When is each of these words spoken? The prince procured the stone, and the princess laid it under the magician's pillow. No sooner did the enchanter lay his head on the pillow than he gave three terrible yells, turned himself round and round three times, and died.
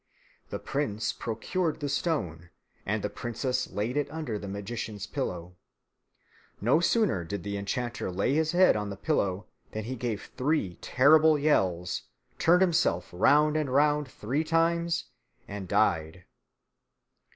The 0.49 0.57
prince 0.57 1.13
procured 1.13 1.79
the 1.79 1.87
stone, 1.87 2.49
and 2.87 3.03
the 3.03 3.09
princess 3.11 3.69
laid 3.69 3.95
it 3.95 4.09
under 4.09 4.39
the 4.39 4.47
magician's 4.47 5.05
pillow. 5.05 5.57
No 6.59 6.79
sooner 6.79 7.23
did 7.23 7.43
the 7.43 7.55
enchanter 7.55 8.09
lay 8.09 8.33
his 8.33 8.51
head 8.51 8.75
on 8.75 8.89
the 8.89 8.97
pillow 8.97 9.45
than 9.73 9.83
he 9.83 9.95
gave 9.95 10.31
three 10.35 10.79
terrible 10.81 11.37
yells, 11.37 12.01
turned 12.39 12.61
himself 12.61 13.09
round 13.13 13.55
and 13.55 13.71
round 13.71 14.07
three 14.07 14.43
times, 14.43 15.05
and 15.47 15.67
died. 15.67 16.25